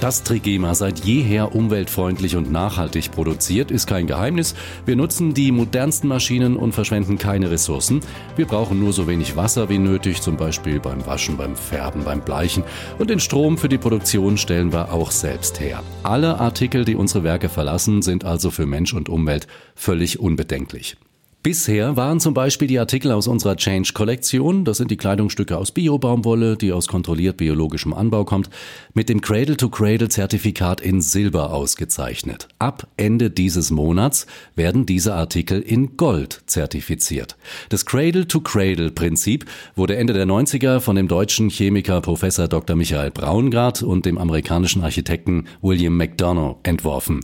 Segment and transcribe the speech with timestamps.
[0.00, 4.54] Dass Trigema seit jeher umweltfreundlich und nachhaltig produziert, ist kein Geheimnis.
[4.86, 8.00] Wir nutzen die modernsten Maschinen und verschwenden keine Ressourcen.
[8.36, 12.20] Wir brauchen nur so wenig Wasser wie nötig, zum Beispiel beim Waschen, beim Färben, beim
[12.20, 12.62] Bleichen.
[13.00, 15.82] Und den Strom für die Produktion stellen wir auch selbst her.
[16.04, 20.96] Alle Artikel, die unsere Werke verlassen, sind also für Mensch und Umwelt völlig unbedenklich.
[21.40, 26.56] Bisher waren zum Beispiel die Artikel aus unserer Change-Kollektion, das sind die Kleidungsstücke aus Bio-Baumwolle,
[26.56, 28.50] die aus kontrolliert biologischem Anbau kommt,
[28.92, 32.48] mit dem Cradle-to-Cradle-Zertifikat in Silber ausgezeichnet.
[32.58, 34.26] Ab Ende dieses Monats
[34.56, 37.36] werden diese Artikel in Gold zertifiziert.
[37.68, 39.44] Das Cradle-to-Cradle-Prinzip
[39.76, 42.74] wurde Ende der 90er von dem deutschen Chemiker Professor Dr.
[42.74, 47.20] Michael Braungart und dem amerikanischen Architekten William McDonough entworfen.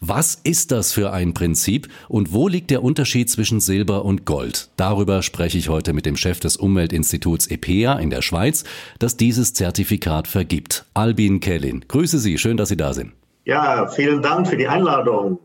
[0.00, 4.24] Was ist das für ein Prinzip und wo liegt der Unterschied zwischen zwischen Silber und
[4.24, 4.68] Gold.
[4.76, 8.64] Darüber spreche ich heute mit dem Chef des Umweltinstituts EPEA in der Schweiz,
[8.98, 10.86] das dieses Zertifikat vergibt.
[10.94, 11.84] Albin Kellin.
[11.86, 13.12] Grüße Sie, schön, dass Sie da sind.
[13.44, 15.38] Ja, vielen Dank für die Einladung.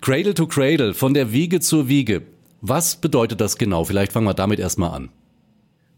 [0.00, 2.22] Cradle to Cradle, von der Wiege zur Wiege.
[2.60, 3.84] Was bedeutet das genau?
[3.84, 5.08] Vielleicht fangen wir damit erstmal an.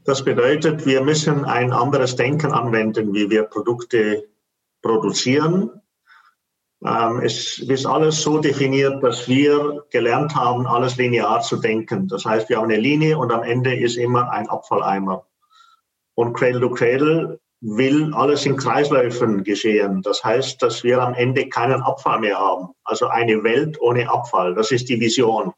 [0.05, 4.24] Das bedeutet, wir müssen ein anderes Denken anwenden, wie wir Produkte
[4.83, 5.70] produzieren
[6.83, 12.09] es ist alles so definiert, dass wir gelernt haben, alles linear zu denken.
[12.09, 15.27] Das heißt, wir haben eine Linie und am Ende ist immer ein Abfalleimer.
[16.14, 20.01] Und Cradle to Cradle will alles in Kreisläufen geschehen.
[20.03, 22.69] Das heißt, dass wir am Ende keinen Abfall mehr haben.
[22.84, 24.55] Also eine Welt ohne Abfall.
[24.55, 25.53] Das ist die Vision.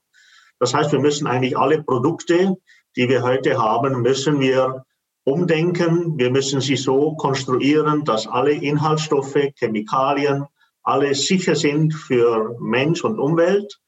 [0.59, 2.57] Das heißt, wir müssen eigentlich alle Produkte,
[2.97, 4.85] die wir heute haben, müssen wir
[5.25, 6.19] umdenken.
[6.19, 10.47] Wir müssen sie so konstruieren, dass alle Inhaltsstoffe, Chemikalien,
[10.83, 13.79] alle sicher sind für Mensch und Umwelt,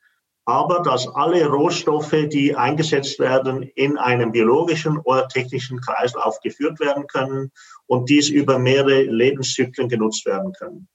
[0.45, 7.07] aber dass alle Rohstoffe, die eingesetzt werden, in einem biologischen oder technischen Kreislauf geführt werden
[7.07, 7.51] können
[7.87, 10.89] und dies über mehrere Lebenszyklen genutzt werden können.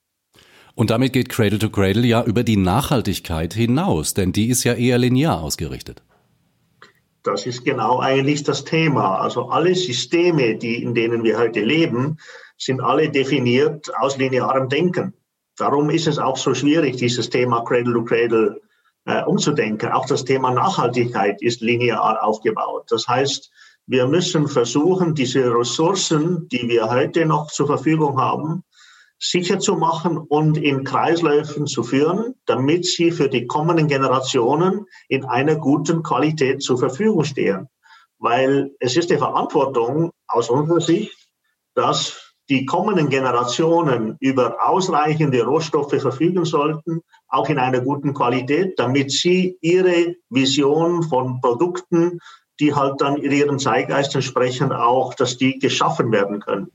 [0.76, 4.74] Und damit geht Cradle to Cradle ja über die Nachhaltigkeit hinaus, denn die ist ja
[4.76, 6.04] eher linear ausgerichtet.
[7.24, 9.20] Das ist genau eigentlich das Thema.
[9.20, 12.18] Also alle Systeme, die, in denen wir heute leben,
[12.58, 15.14] sind alle definiert aus linearem Denken.
[15.59, 18.62] Darum ist es auch so schwierig, dieses Thema Cradle to Cradle
[19.06, 19.92] äh, umzudenken.
[19.92, 22.86] Auch das Thema Nachhaltigkeit ist linear aufgebaut.
[22.90, 23.52] Das heißt,
[23.86, 28.64] wir müssen versuchen, diese Ressourcen, die wir heute noch zur Verfügung haben,
[29.19, 35.25] sicher zu machen und in Kreisläufen zu führen, damit sie für die kommenden Generationen in
[35.25, 37.68] einer guten Qualität zur Verfügung stehen.
[38.18, 41.18] Weil es ist die Verantwortung aus unserer Sicht,
[41.74, 49.12] dass die kommenden Generationen über ausreichende Rohstoffe verfügen sollten, auch in einer guten Qualität, damit
[49.12, 52.20] sie ihre Vision von Produkten,
[52.60, 56.72] die halt dann ihrem Zeitgeist entsprechen, auch, dass die geschaffen werden können.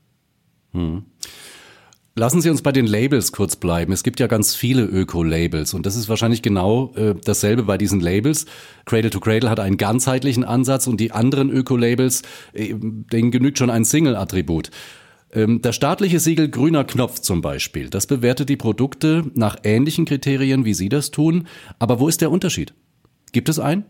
[0.71, 1.05] Hm.
[2.17, 3.91] Lassen Sie uns bei den Labels kurz bleiben.
[3.91, 7.99] Es gibt ja ganz viele Öko-Labels und das ist wahrscheinlich genau äh, dasselbe bei diesen
[7.99, 8.45] Labels.
[8.85, 12.21] Cradle to Cradle hat einen ganzheitlichen Ansatz und die anderen Öko-Labels,
[12.53, 14.71] äh, denen genügt schon ein Single-Attribut.
[15.35, 20.65] Ähm, das staatliche Siegel Grüner Knopf zum Beispiel, das bewertet die Produkte nach ähnlichen Kriterien,
[20.65, 21.47] wie Sie das tun.
[21.77, 22.73] Aber wo ist der Unterschied?
[23.33, 23.85] Gibt es einen?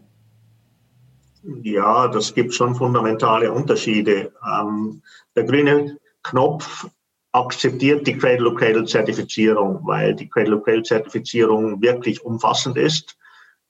[1.61, 4.31] Ja, das gibt schon fundamentale Unterschiede.
[4.44, 5.03] Ähm,
[5.35, 6.88] der grüne Knopf
[7.31, 13.16] akzeptiert die Cradle-to-Cradle-Zertifizierung, weil die Cradle-to-Cradle-Zertifizierung wirklich umfassend ist.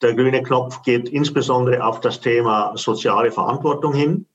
[0.02, 4.25] Der grüne Knopf geht insbesondere auf das Thema soziale Verantwortung hin.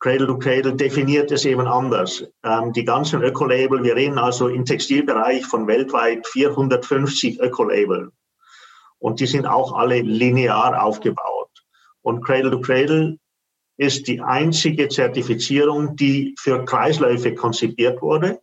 [0.00, 2.24] Cradle to Cradle definiert es eben anders.
[2.44, 8.12] Ähm, die ganzen Ökolabel, wir reden also im Textilbereich von weltweit 450 Ökolabel.
[8.98, 11.50] Und die sind auch alle linear aufgebaut.
[12.02, 13.18] Und Cradle to Cradle
[13.76, 18.40] ist die einzige Zertifizierung, die für Kreisläufe konzipiert wurde.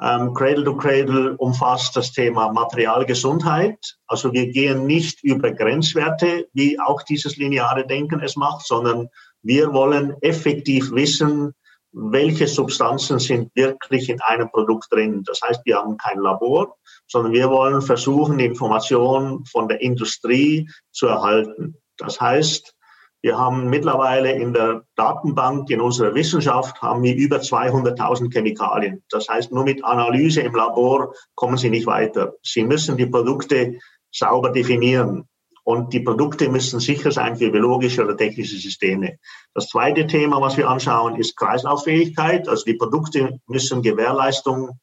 [0.00, 3.98] Ähm, Cradle to Cradle umfasst das Thema Materialgesundheit.
[4.06, 9.08] Also wir gehen nicht über Grenzwerte, wie auch dieses lineare Denken es macht, sondern
[9.42, 11.54] wir wollen effektiv wissen,
[11.92, 15.24] welche Substanzen sind wirklich in einem Produkt drin.
[15.26, 16.76] Das heißt, wir haben kein Labor,
[17.08, 21.76] sondern wir wollen versuchen, die Information von der Industrie zu erhalten.
[21.96, 22.74] Das heißt,
[23.22, 29.02] wir haben mittlerweile in der Datenbank, in unserer Wissenschaft, haben wir über 200.000 Chemikalien.
[29.10, 32.34] Das heißt, nur mit Analyse im Labor kommen Sie nicht weiter.
[32.42, 33.78] Sie müssen die Produkte
[34.10, 35.28] sauber definieren.
[35.70, 39.18] Und die Produkte müssen sicher sein für biologische oder technische Systeme.
[39.54, 42.48] Das zweite Thema, was wir anschauen, ist Kreislauffähigkeit.
[42.48, 44.80] Also die Produkte müssen Gewährleistung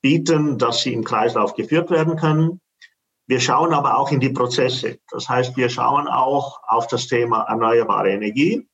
[0.00, 2.60] bieten, dass sie im Kreislauf geführt werden können.
[3.26, 4.98] Wir schauen aber auch in die Prozesse.
[5.10, 8.68] Das heißt, wir schauen auch auf das Thema erneuerbare Energie.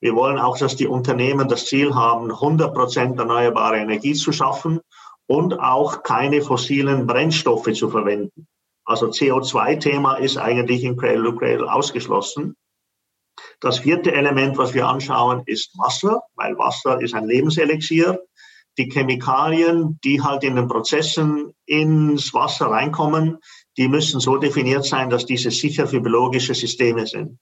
[0.00, 4.80] Wir wollen auch, dass die Unternehmen das Ziel haben, 100 Prozent erneuerbare Energie zu schaffen
[5.26, 8.48] und auch keine fossilen Brennstoffe zu verwenden.
[8.88, 12.56] Also CO2-Thema ist eigentlich in Cradle to Cradle ausgeschlossen.
[13.60, 18.18] Das vierte Element, was wir anschauen, ist Wasser, weil Wasser ist ein Lebenselixier.
[18.78, 23.36] Die Chemikalien, die halt in den Prozessen ins Wasser reinkommen,
[23.76, 27.38] die müssen so definiert sein, dass diese sicher für biologische Systeme sind.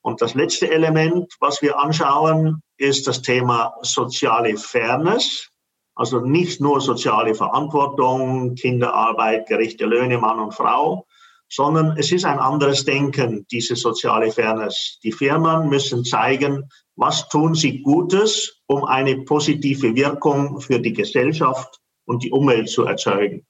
[0.00, 5.50] Und das letzte Element, was wir anschauen, ist das Thema soziale Fairness.
[5.94, 11.06] Also nicht nur soziale Verantwortung, Kinderarbeit, gerechte Löhne, Mann und Frau,
[11.48, 14.98] sondern es ist ein anderes Denken, diese soziale Fairness.
[15.04, 21.80] Die Firmen müssen zeigen, was tun sie Gutes, um eine positive Wirkung für die Gesellschaft
[22.06, 23.46] und die Umwelt zu erzeugen.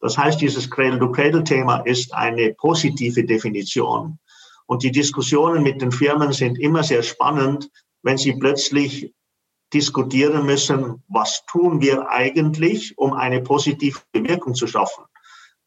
[0.00, 4.18] Das heißt, dieses Cradle-to-Cradle-Thema ist eine positive Definition.
[4.66, 7.70] Und die Diskussionen mit den Firmen sind immer sehr spannend,
[8.02, 9.12] wenn sie plötzlich
[9.74, 15.04] diskutieren müssen, was tun wir eigentlich, um eine positive Wirkung zu schaffen.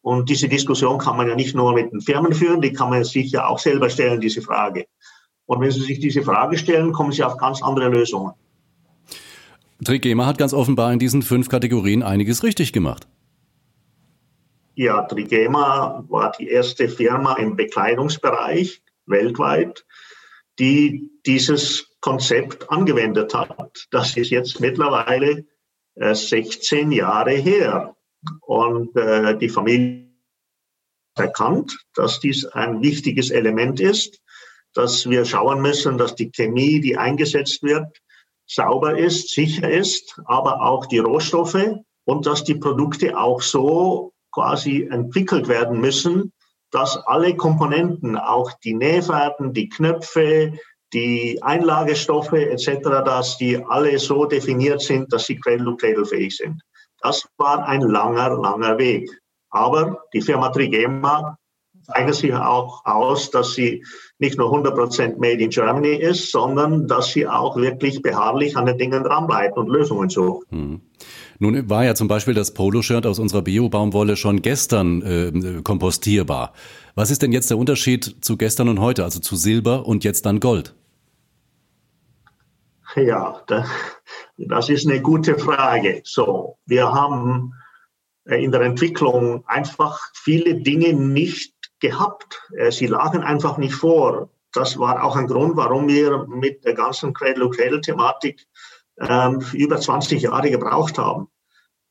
[0.01, 3.03] Und diese Diskussion kann man ja nicht nur mit den Firmen führen, die kann man
[3.03, 4.85] sich ja auch selber stellen, diese Frage.
[5.45, 8.31] Und wenn Sie sich diese Frage stellen, kommen Sie auf ganz andere Lösungen.
[9.83, 13.07] Trigema hat ganz offenbar in diesen fünf Kategorien einiges richtig gemacht.
[14.75, 19.85] Ja, Trigema war die erste Firma im Bekleidungsbereich weltweit,
[20.59, 23.85] die dieses Konzept angewendet hat.
[23.91, 25.43] Das ist jetzt mittlerweile
[25.95, 27.97] 16 äh, Jahre her.
[28.45, 30.07] Und äh, die Familie
[31.17, 34.21] erkannt, dass dies ein wichtiges Element ist,
[34.73, 38.01] dass wir schauen müssen, dass die Chemie, die eingesetzt wird,
[38.45, 41.75] sauber ist, sicher ist, aber auch die Rohstoffe
[42.05, 46.31] und dass die Produkte auch so quasi entwickelt werden müssen,
[46.71, 50.53] dass alle Komponenten, auch die Nähfäden, die Knöpfe,
[50.93, 56.61] die Einlagestoffe etc., dass die alle so definiert sind, dass sie Cradle-to-Cradle-fähig sind.
[57.01, 59.09] Das war ein langer, langer Weg.
[59.49, 61.37] Aber die Firma Trigema
[61.83, 63.83] zeichnet sich auch aus, dass sie
[64.19, 68.77] nicht nur 100% made in Germany ist, sondern dass sie auch wirklich beharrlich an den
[68.77, 70.47] Dingen dranbleibt und Lösungen sucht.
[70.49, 70.81] Hm.
[71.39, 76.53] Nun war ja zum Beispiel das Poloshirt aus unserer Bio-Baumwolle schon gestern äh, kompostierbar.
[76.95, 80.25] Was ist denn jetzt der Unterschied zu gestern und heute, also zu Silber und jetzt
[80.25, 80.73] dann Gold?
[82.95, 83.41] Ja,
[84.37, 86.01] das ist eine gute Frage.
[86.03, 87.53] So, wir haben
[88.25, 92.41] äh, in der Entwicklung einfach viele Dinge nicht gehabt.
[92.55, 94.29] Äh, sie lagen einfach nicht vor.
[94.53, 98.47] Das war auch ein Grund, warum wir mit der ganzen Cradle-to-Cradle-Thematik
[98.99, 101.27] ähm, über 20 Jahre gebraucht haben,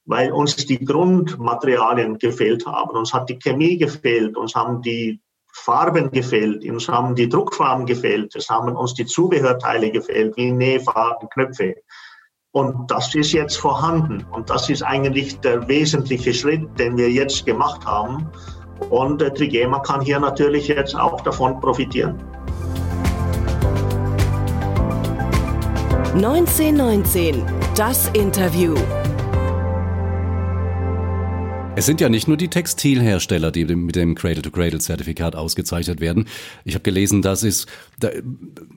[0.07, 2.97] weil uns die Grundmaterialien gefehlt haben.
[2.97, 5.21] Uns hat die Chemie gefehlt, uns haben die
[5.59, 11.29] Farben gefehlt, uns haben die Druckfarben gefehlt, es haben uns die Zubehörteile gefehlt, wie Nähfarben,
[11.31, 11.77] Knöpfe.
[12.53, 14.25] Und das ist jetzt vorhanden.
[14.31, 18.31] Und das ist eigentlich der wesentliche Schritt, den wir jetzt gemacht haben.
[18.91, 22.23] Und Trigema kann hier natürlich jetzt auch davon profitieren.
[26.15, 27.45] 1919,
[27.75, 28.75] das Interview.
[31.79, 36.25] Es sind ja nicht nur die Textilhersteller, die mit dem Cradle-to-Cradle-Zertifikat ausgezeichnet werden.
[36.65, 37.67] Ich habe gelesen, dass es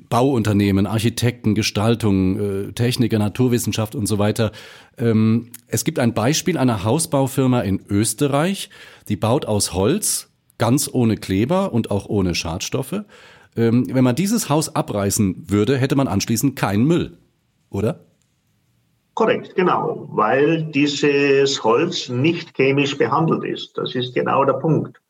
[0.10, 4.52] Bauunternehmen, Architekten, Gestaltung, äh, Techniker, Naturwissenschaft und so weiter.
[4.98, 8.70] Ähm, es gibt ein Beispiel einer Hausbaufirma in Österreich,
[9.08, 10.28] die baut aus Holz,
[10.58, 13.06] ganz ohne Kleber und auch ohne Schadstoffe.
[13.56, 17.18] Ähm, wenn man dieses Haus abreißen würde, hätte man anschließend keinen Müll,
[17.70, 18.09] oder?
[19.20, 23.78] Korrekt, genau, weil dieses Holz nicht chemisch behandelt ist.
[23.78, 25.02] Das ist genau der Punkt.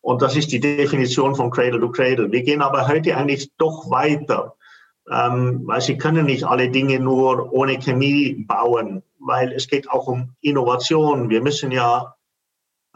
[0.00, 2.32] Und das ist die Definition von Cradle to Cradle.
[2.32, 4.54] Wir gehen aber heute eigentlich doch weiter,
[5.12, 10.06] ähm, weil Sie können nicht alle Dinge nur ohne Chemie bauen, weil es geht auch
[10.06, 11.28] um Innovation.
[11.28, 12.14] Wir müssen ja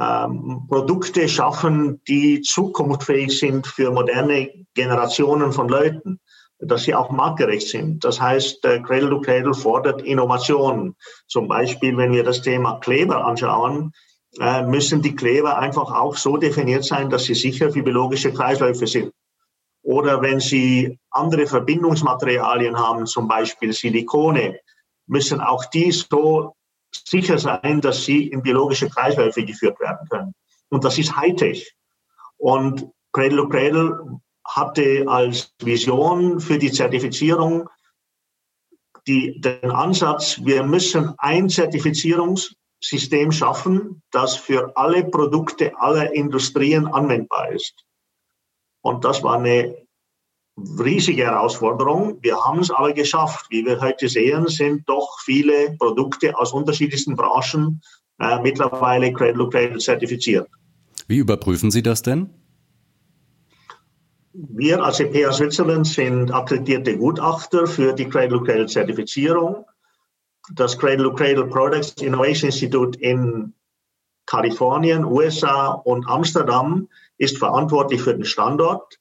[0.01, 6.19] ähm, Produkte schaffen, die zukunftsfähig sind für moderne Generationen von Leuten
[6.65, 8.05] dass sie auch marktgerecht sind.
[8.05, 10.95] Das heißt, Cradle to Cradle fordert Innovation.
[11.27, 13.93] Zum Beispiel, wenn wir das Thema Kleber anschauen,
[14.41, 18.87] äh, müssen die Kleber einfach auch so definiert sein, dass sie sicher für biologische Kreisläufe
[18.87, 19.13] sind.
[19.83, 24.61] Oder wenn sie andere Verbindungsmaterialien haben, zum Beispiel Silikone,
[25.07, 26.55] müssen auch die so
[26.93, 30.35] sicher sein, dass sie in biologische Kreisläufe geführt werden können.
[30.71, 31.75] Und das ist Hightech.
[32.39, 37.69] Und Cradle to Cradle hatte als Vision für die Zertifizierung
[39.07, 46.87] die, den Ansatz, wir müssen ein Zertifizierungs, System schaffen, das für alle Produkte aller Industrien
[46.87, 47.85] anwendbar ist.
[48.83, 49.77] Und das war eine
[50.57, 52.19] riesige Herausforderung.
[52.23, 53.47] Wir haben es aber geschafft.
[53.51, 57.81] Wie wir heute sehen, sind doch viele Produkte aus unterschiedlichsten Branchen
[58.19, 60.49] äh, mittlerweile Cradle to Cradle zertifiziert.
[61.07, 62.31] Wie überprüfen Sie das denn?
[64.35, 69.67] Wir als EPA Switzerland sind akkreditierte Gutachter für die Cradle to Cradle Zertifizierung.
[70.55, 73.53] Das Cradle to Cradle Products Innovation Institute in
[74.27, 78.99] Kalifornien, USA und Amsterdam ist verantwortlich für den Standort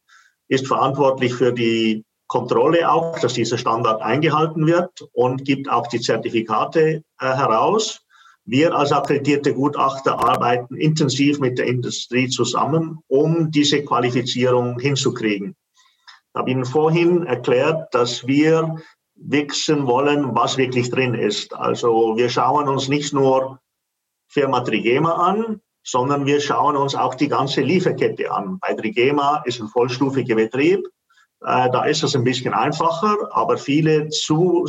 [0.52, 6.02] ist verantwortlich für die Kontrolle auch, dass dieser Standard eingehalten wird und gibt auch die
[6.02, 8.06] Zertifikate äh, heraus.
[8.52, 15.56] Wir als akkreditierte Gutachter arbeiten intensiv mit der Industrie zusammen, um diese Qualifizierung hinzukriegen.
[15.78, 18.76] Ich habe Ihnen vorhin erklärt, dass wir
[19.16, 21.54] wissen wollen, was wirklich drin ist.
[21.54, 23.62] Also wir schauen uns nicht nur
[24.28, 28.60] Firma Trigema an, sondern wir schauen uns auch die ganze Lieferkette an.
[28.60, 30.86] Bei Trigema ist ein vollstufiger Betrieb.
[31.40, 34.68] Äh, da ist es ein bisschen einfacher, aber viele Zu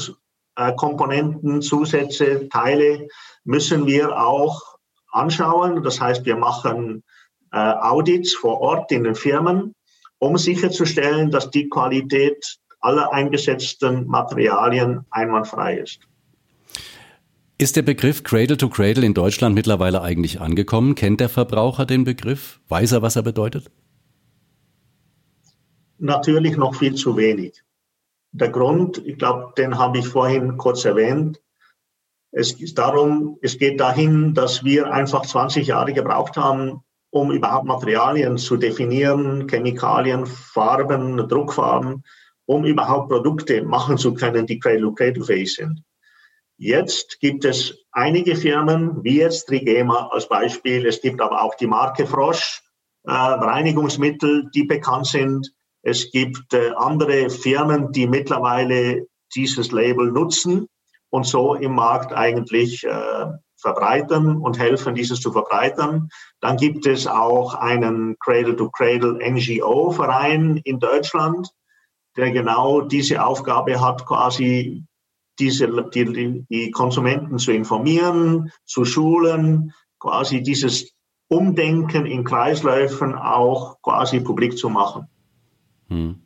[0.76, 3.08] Komponenten, Zusätze, Teile
[3.44, 4.60] müssen wir auch
[5.10, 5.82] anschauen.
[5.82, 7.02] Das heißt, wir machen
[7.52, 9.74] äh, Audits vor Ort in den Firmen,
[10.18, 16.00] um sicherzustellen, dass die Qualität aller eingesetzten Materialien einwandfrei ist.
[17.58, 20.96] Ist der Begriff Cradle to Cradle in Deutschland mittlerweile eigentlich angekommen?
[20.96, 22.60] Kennt der Verbraucher den Begriff?
[22.68, 23.70] Weiß er, was er bedeutet?
[25.98, 27.62] Natürlich noch viel zu wenig.
[28.32, 31.40] Der Grund, ich glaube, den habe ich vorhin kurz erwähnt.
[32.30, 37.66] Es ist darum, es geht dahin, dass wir einfach 20 Jahre gebraucht haben, um überhaupt
[37.66, 42.04] Materialien zu definieren, Chemikalien, Farben, Druckfarben,
[42.46, 45.82] um überhaupt Produkte machen zu können, die Cradle-to-Cradle-fähig sind.
[46.56, 50.86] Jetzt gibt es einige Firmen, wie jetzt Trigema als Beispiel.
[50.86, 52.62] Es gibt aber auch die Marke Frosch,
[53.04, 55.52] äh, Reinigungsmittel, die bekannt sind.
[55.82, 60.68] Es gibt äh, andere Firmen, die mittlerweile dieses Label nutzen
[61.10, 66.08] und so im Markt eigentlich äh, verbreitern und helfen, dieses zu verbreitern.
[66.40, 71.48] Dann gibt es auch einen Cradle-to-Cradle NGO-Verein in Deutschland,
[72.16, 74.84] der genau diese Aufgabe hat, quasi
[75.38, 80.92] diese, die, die Konsumenten zu informieren, zu schulen, quasi dieses
[81.28, 85.08] Umdenken in Kreisläufen auch quasi publik zu machen.
[85.92, 86.16] Hm.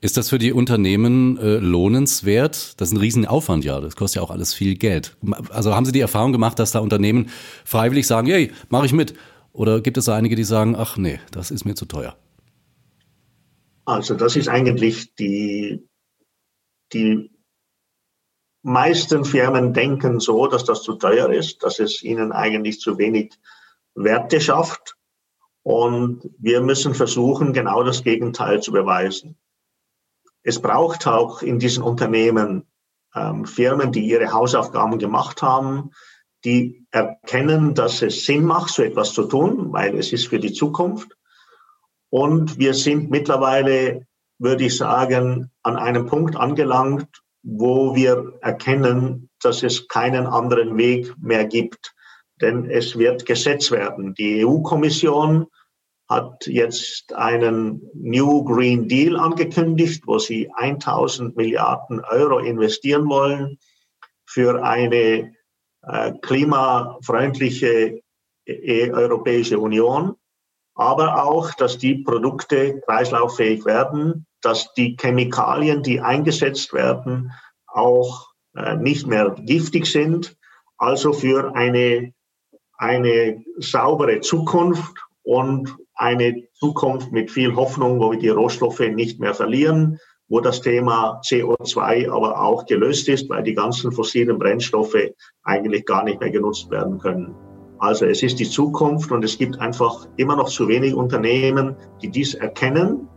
[0.00, 2.80] Ist das für die Unternehmen äh, lohnenswert?
[2.80, 3.80] Das ist ein Riesenaufwand, ja.
[3.80, 5.16] Das kostet ja auch alles viel Geld.
[5.50, 7.30] Also haben Sie die Erfahrung gemacht, dass da Unternehmen
[7.64, 9.14] freiwillig sagen, hey, mache ich mit?
[9.52, 12.16] Oder gibt es da einige, die sagen, ach nee, das ist mir zu teuer?
[13.86, 15.88] Also das ist eigentlich die,
[16.92, 17.30] die
[18.62, 23.32] meisten Firmen denken so, dass das zu teuer ist, dass es ihnen eigentlich zu wenig
[23.94, 24.96] Werte schafft.
[25.66, 29.36] Und wir müssen versuchen, genau das Gegenteil zu beweisen.
[30.44, 32.68] Es braucht auch in diesen Unternehmen
[33.16, 35.90] ähm, Firmen, die ihre Hausaufgaben gemacht haben,
[36.44, 40.52] die erkennen, dass es Sinn macht, so etwas zu tun, weil es ist für die
[40.52, 41.16] Zukunft.
[42.10, 44.06] Und wir sind mittlerweile,
[44.38, 47.08] würde ich sagen, an einem Punkt angelangt,
[47.42, 51.95] wo wir erkennen, dass es keinen anderen Weg mehr gibt.
[52.40, 54.14] Denn es wird Gesetz werden.
[54.14, 55.46] Die EU-Kommission
[56.08, 63.58] hat jetzt einen New Green Deal angekündigt, wo sie 1000 Milliarden Euro investieren wollen
[64.24, 65.34] für eine
[65.82, 68.00] äh, klimafreundliche
[68.44, 70.14] äh, Europäische Union,
[70.74, 77.32] aber auch, dass die Produkte kreislauffähig werden, dass die Chemikalien, die eingesetzt werden,
[77.66, 80.36] auch äh, nicht mehr giftig sind.
[80.76, 82.12] Also für eine,
[82.78, 89.34] eine saubere Zukunft und eine Zukunft mit viel Hoffnung, wo wir die Rohstoffe nicht mehr
[89.34, 94.96] verlieren, wo das Thema CO2 aber auch gelöst ist, weil die ganzen fossilen Brennstoffe
[95.42, 97.34] eigentlich gar nicht mehr genutzt werden können.
[97.78, 102.08] Also es ist die Zukunft und es gibt einfach immer noch zu wenig Unternehmen, die
[102.08, 103.08] dies erkennen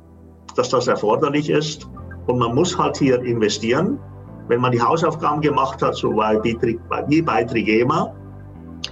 [0.56, 1.90] dass das erforderlich ist.
[2.28, 4.00] Und man muss halt hier investieren.
[4.48, 8.16] Wenn man die Hausaufgaben gemacht hat, so wie bei Trigema,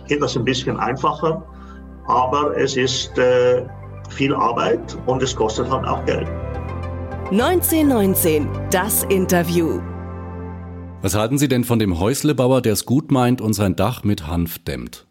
[0.08, 1.46] geht das ein bisschen einfacher.
[2.08, 3.66] Aber es ist äh,
[4.10, 6.28] viel Arbeit und es kostet halt auch Geld.
[7.32, 9.82] 1919, das Interview.
[11.02, 14.28] Was halten Sie denn von dem Häuslebauer, der es gut meint und sein Dach mit
[14.28, 15.06] Hanf dämmt?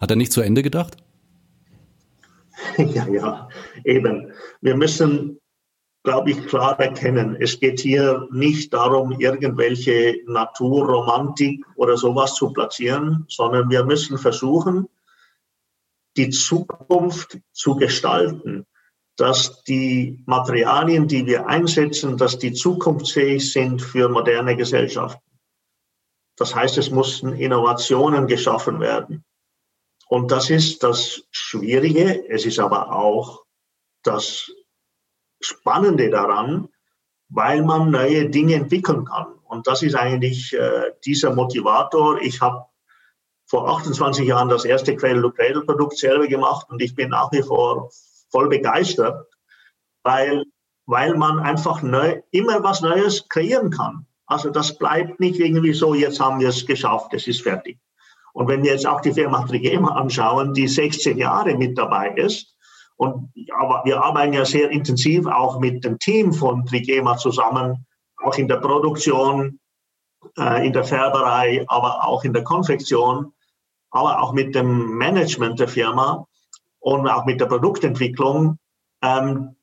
[0.00, 0.96] Hat er nicht zu Ende gedacht?
[2.76, 3.48] Ja, ja,
[3.84, 4.32] eben.
[4.60, 5.39] Wir müssen
[6.02, 7.36] glaube ich, klar erkennen.
[7.38, 14.88] Es geht hier nicht darum, irgendwelche Naturromantik oder sowas zu platzieren, sondern wir müssen versuchen,
[16.16, 18.66] die Zukunft zu gestalten,
[19.16, 25.22] dass die Materialien, die wir einsetzen, dass die zukunftsfähig sind für moderne Gesellschaften.
[26.36, 29.24] Das heißt, es mussten Innovationen geschaffen werden.
[30.08, 32.28] Und das ist das Schwierige.
[32.28, 33.44] Es ist aber auch
[34.02, 34.50] das
[35.40, 36.68] Spannende daran,
[37.28, 39.26] weil man neue Dinge entwickeln kann.
[39.44, 42.20] Und das ist eigentlich äh, dieser Motivator.
[42.20, 42.66] Ich habe
[43.46, 47.90] vor 28 Jahren das erste Cradle-to-Cradle-Produkt selber gemacht und ich bin nach wie vor
[48.30, 49.26] voll begeistert,
[50.04, 50.44] weil,
[50.86, 54.06] weil man einfach neu, immer was Neues kreieren kann.
[54.26, 57.80] Also das bleibt nicht irgendwie so, jetzt haben wir es geschafft, es ist fertig.
[58.32, 62.56] Und wenn wir jetzt auch die Firma Trigema anschauen, die 16 Jahre mit dabei ist,
[63.00, 67.86] und wir arbeiten ja sehr intensiv auch mit dem Team von Trigema zusammen,
[68.22, 69.58] auch in der Produktion,
[70.36, 73.32] äh, in der Färberei, aber auch in der Konfektion,
[73.90, 76.26] aber auch mit dem Management der Firma
[76.78, 78.58] und auch mit der Produktentwicklung.
[79.02, 79.56] Ähm,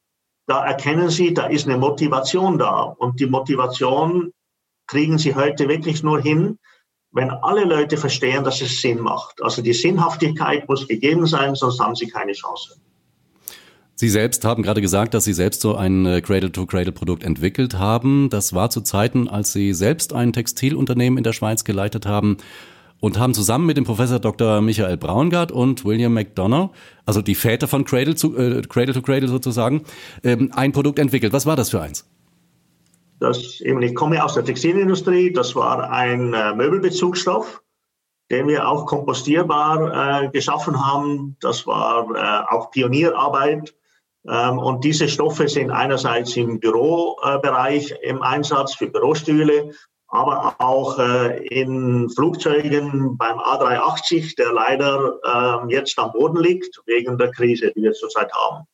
[0.47, 2.95] da erkennen Sie, da ist eine Motivation da.
[2.97, 4.33] Und die Motivation
[4.87, 6.57] kriegen Sie heute wirklich nur hin,
[7.11, 9.43] wenn alle Leute verstehen, dass es Sinn macht.
[9.43, 12.81] Also die Sinnhaftigkeit muss gegeben sein, sonst haben Sie keine Chance.
[13.99, 18.29] Sie selbst haben gerade gesagt, dass Sie selbst so ein äh, Cradle-to-Cradle-Produkt entwickelt haben.
[18.29, 22.37] Das war zu Zeiten, als Sie selbst ein Textilunternehmen in der Schweiz geleitet haben
[22.99, 24.61] und haben zusammen mit dem Professor Dr.
[24.61, 26.69] Michael Braungart und William McDonough,
[27.07, 29.81] also die Väter von Cradle, zu, äh, Cradle to Cradle sozusagen,
[30.23, 31.33] ähm, ein Produkt entwickelt.
[31.33, 32.07] Was war das für eins?
[33.19, 35.33] Das eben, ich komme aus der Textilindustrie.
[35.33, 37.63] Das war ein äh, Möbelbezugsstoff,
[38.29, 41.35] den wir auch kompostierbar äh, geschaffen haben.
[41.39, 43.73] Das war äh, auch Pionierarbeit.
[44.29, 49.71] Ähm, und diese Stoffe sind einerseits im Bürobereich im Einsatz für Bürostühle,
[50.09, 57.17] aber auch äh, in Flugzeugen beim A380, der leider äh, jetzt am Boden liegt wegen
[57.17, 58.65] der Krise, die wir zurzeit haben.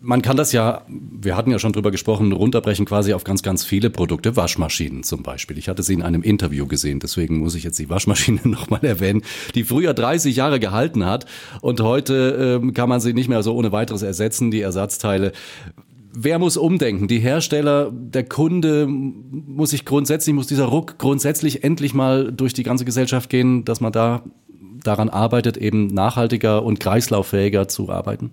[0.00, 3.64] Man kann das ja, wir hatten ja schon drüber gesprochen, runterbrechen quasi auf ganz, ganz
[3.64, 5.58] viele Produkte, Waschmaschinen zum Beispiel.
[5.58, 9.22] Ich hatte sie in einem Interview gesehen, deswegen muss ich jetzt die Waschmaschine nochmal erwähnen,
[9.56, 11.26] die früher 30 Jahre gehalten hat
[11.62, 15.32] und heute ähm, kann man sie nicht mehr so ohne weiteres ersetzen, die Ersatzteile.
[16.14, 17.08] Wer muss umdenken?
[17.08, 22.62] Die Hersteller, der Kunde muss sich grundsätzlich, muss dieser Ruck grundsätzlich endlich mal durch die
[22.62, 24.22] ganze Gesellschaft gehen, dass man da
[24.84, 28.30] daran arbeitet, eben nachhaltiger und kreislauffähiger zu arbeiten?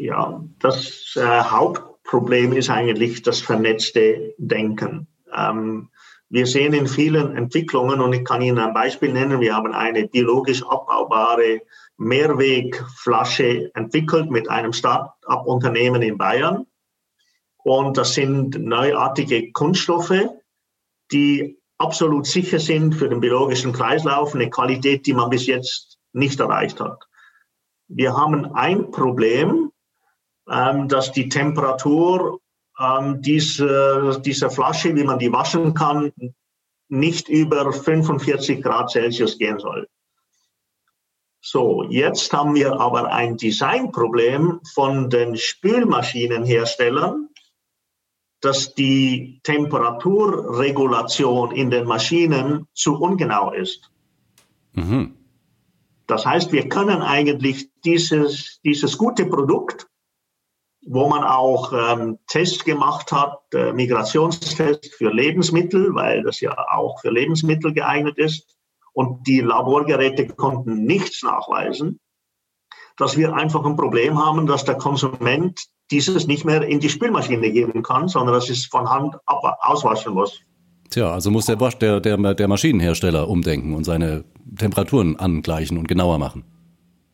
[0.00, 5.08] Ja, das äh, Hauptproblem ist eigentlich das vernetzte Denken.
[5.30, 5.90] Ähm,
[6.30, 10.08] wir sehen in vielen Entwicklungen, und ich kann Ihnen ein Beispiel nennen, wir haben eine
[10.08, 11.60] biologisch abbaubare
[11.98, 16.64] Mehrwegflasche entwickelt mit einem Start-up-Unternehmen in Bayern.
[17.58, 20.30] Und das sind neuartige Kunststoffe,
[21.12, 26.40] die absolut sicher sind für den biologischen Kreislauf, eine Qualität, die man bis jetzt nicht
[26.40, 27.06] erreicht hat.
[27.88, 29.69] Wir haben ein Problem,
[30.50, 32.40] dass die Temperatur
[32.78, 36.12] ähm, diese, dieser Flasche, wie man die waschen kann,
[36.88, 39.86] nicht über 45 Grad Celsius gehen soll.
[41.40, 47.28] So, jetzt haben wir aber ein Designproblem von den Spülmaschinenherstellern,
[48.40, 53.88] dass die Temperaturregulation in den Maschinen zu ungenau ist.
[54.72, 55.14] Mhm.
[56.06, 59.86] Das heißt, wir können eigentlich dieses, dieses gute Produkt
[60.86, 67.00] wo man auch ähm, Tests gemacht hat, äh, Migrationstests für Lebensmittel, weil das ja auch
[67.00, 68.56] für Lebensmittel geeignet ist.
[68.92, 72.00] Und die Laborgeräte konnten nichts nachweisen,
[72.96, 77.50] dass wir einfach ein Problem haben, dass der Konsument dieses nicht mehr in die Spülmaschine
[77.50, 80.40] geben kann, sondern dass es von Hand ab auswaschen muss.
[80.90, 84.24] Tja, also muss der, der, der, der Maschinenhersteller umdenken und seine
[84.56, 86.44] Temperaturen angleichen und genauer machen.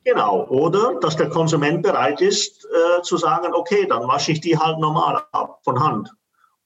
[0.05, 0.47] Genau.
[0.49, 4.79] Oder dass der Konsument bereit ist äh, zu sagen, okay, dann wasche ich die halt
[4.79, 6.13] normal ab von Hand.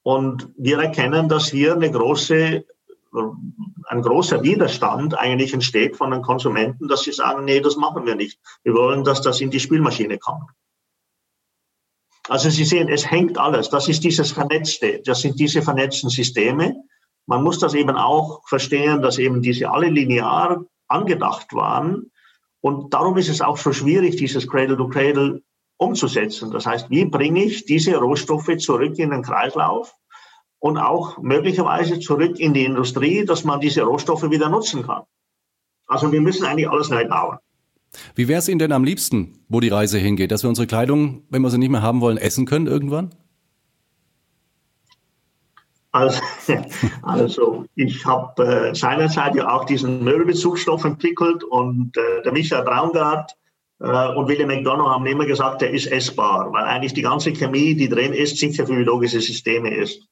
[0.02, 2.64] Und wir erkennen, dass hier eine große,
[3.86, 8.14] ein großer Widerstand eigentlich entsteht von den Konsumenten, dass sie sagen, nee, das machen wir
[8.14, 8.40] nicht.
[8.64, 10.50] Wir wollen, dass das in die Spülmaschine kommt.
[12.28, 13.70] Also Sie sehen, es hängt alles.
[13.70, 15.02] Das ist dieses Vernetzte.
[15.04, 16.76] Das sind diese vernetzten Systeme.
[17.26, 22.10] Man muss das eben auch verstehen, dass eben diese alle linear angedacht waren
[22.60, 25.42] und darum ist es auch so schwierig, dieses Cradle-to-Cradle
[25.80, 26.50] umzusetzen.
[26.50, 29.94] Das heißt, wie bringe ich diese Rohstoffe zurück in den Kreislauf
[30.58, 35.02] und auch möglicherweise zurück in die Industrie, dass man diese Rohstoffe wieder nutzen kann.
[35.86, 37.38] Also wir müssen eigentlich alles neu bauen.
[38.14, 41.24] Wie wäre es Ihnen denn am liebsten, wo die Reise hingeht, dass wir unsere Kleidung,
[41.30, 43.10] wenn wir sie nicht mehr haben wollen, essen können irgendwann?
[45.92, 46.20] Also,
[47.02, 53.34] also ich habe äh, seinerzeit ja auch diesen Möbelbezugsstoff entwickelt und äh, der Michael Braungart
[53.80, 57.88] und William McDonough haben immer gesagt, der ist essbar, weil eigentlich die ganze Chemie, die
[57.88, 60.02] drin ist, sicher für biologische Systeme ist.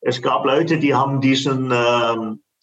[0.00, 2.16] Es gab Leute, die haben diesen, äh,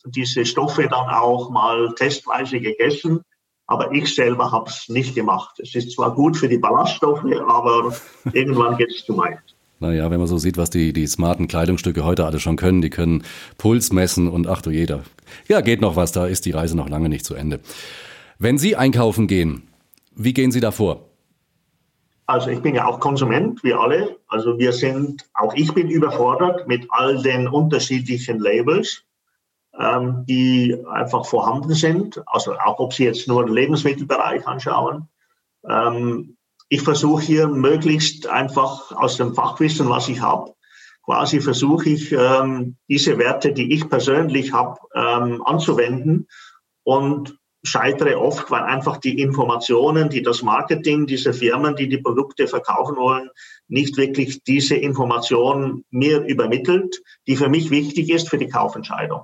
[0.05, 3.21] diese Stoffe dann auch mal testweise gegessen,
[3.65, 5.57] aber ich selber habe es nicht gemacht.
[5.59, 7.95] Es ist zwar gut für die Ballaststoffe, aber
[8.33, 9.39] irgendwann geht es zu weit.
[9.79, 12.91] Naja, wenn man so sieht, was die, die smarten Kleidungsstücke heute alle schon können, die
[12.91, 13.23] können
[13.57, 15.03] Puls messen und ach du jeder.
[15.47, 17.61] Ja, geht noch was, da ist die Reise noch lange nicht zu Ende.
[18.37, 19.70] Wenn Sie einkaufen gehen,
[20.15, 21.09] wie gehen Sie da vor?
[22.25, 24.17] Also ich bin ja auch Konsument, wie alle.
[24.27, 29.03] Also wir sind, auch ich bin überfordert mit all den unterschiedlichen Labels,
[29.77, 32.21] ähm, die einfach vorhanden sind.
[32.27, 35.09] Also auch ob Sie jetzt nur den Lebensmittelbereich anschauen.
[35.67, 36.37] Ähm,
[36.69, 40.53] ich versuche hier möglichst einfach aus dem Fachwissen, was ich habe,
[41.03, 46.29] quasi versuche ich, ähm, diese Werte, die ich persönlich habe, ähm, anzuwenden
[46.83, 52.47] und scheitere oft, weil einfach die Informationen, die das Marketing, diese Firmen, die die Produkte
[52.47, 53.29] verkaufen wollen,
[53.67, 59.21] nicht wirklich diese Information mir übermittelt, die für mich wichtig ist für die Kaufentscheidung.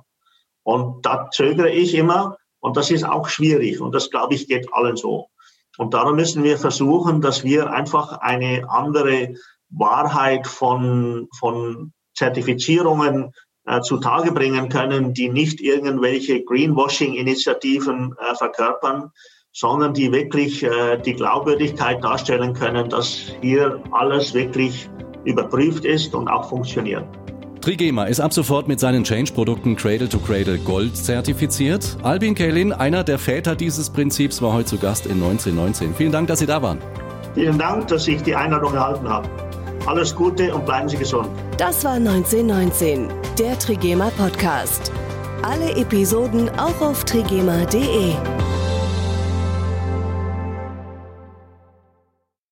[0.62, 4.72] Und da zögere ich immer und das ist auch schwierig und das, glaube ich, geht
[4.72, 5.28] allen so.
[5.76, 9.34] Und darum müssen wir versuchen, dass wir einfach eine andere
[9.68, 13.32] Wahrheit von, von Zertifizierungen
[13.68, 19.10] äh, zutage bringen können, die nicht irgendwelche Greenwashing-Initiativen äh, verkörpern,
[19.52, 24.88] sondern die wirklich äh, die Glaubwürdigkeit darstellen können, dass hier alles wirklich
[25.24, 27.04] überprüft ist und auch funktioniert.
[27.60, 31.98] Trigema ist ab sofort mit seinen Change-Produkten Cradle to Cradle Gold zertifiziert.
[32.02, 35.94] Albin Kaelin, einer der Väter dieses Prinzips, war heute zu Gast in 1919.
[35.94, 36.78] Vielen Dank, dass Sie da waren.
[37.34, 39.28] Vielen Dank, dass ich die Einladung erhalten habe.
[39.88, 41.30] Alles Gute und bleiben Sie gesund.
[41.56, 44.92] Das war 1919, der Trigema Podcast.
[45.40, 48.12] Alle Episoden auch auf trigema.de.